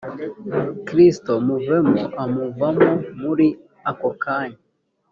kristo 0.87 1.31
muvemo 1.47 2.03
amuvamo 2.23 2.91
muri 3.21 3.47
ako 3.89 4.09
kanya 4.23 4.61